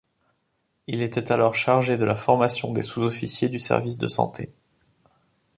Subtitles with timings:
[0.87, 4.51] Il était alors chargé de la formation des sous-officiers du service de santé.